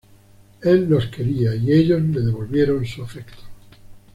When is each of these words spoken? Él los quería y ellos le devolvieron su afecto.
Él 0.63 0.87
los 0.89 1.05
quería 1.09 1.53
y 1.53 1.71
ellos 1.71 2.01
le 2.01 2.21
devolvieron 2.21 2.83
su 2.87 3.03
afecto. 3.03 3.37